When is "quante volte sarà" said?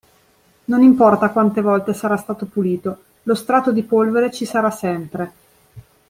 1.29-2.17